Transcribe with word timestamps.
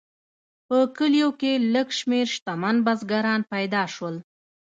په 0.67 0.77
کلیو 0.97 1.29
کې 1.39 1.51
لږ 1.73 1.87
شمیر 1.99 2.27
شتمن 2.35 2.75
بزګران 2.85 3.41
پیدا 3.53 3.83
شول. 3.93 4.15